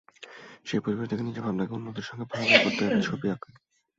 [0.65, 3.49] সেই পরিবেশ দেখে নিজের ভাবনাকে অন্যদের সঙ্গে ভাগাভাগি করতেই ছবি আঁকা।